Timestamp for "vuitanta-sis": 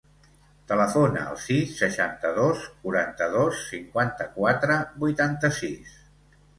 5.07-5.99